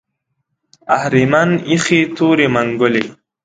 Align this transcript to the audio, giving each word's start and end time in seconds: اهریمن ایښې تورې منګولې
اهریمن 0.97 1.49
ایښې 1.69 1.99
تورې 2.15 2.47
منګولې 2.53 3.05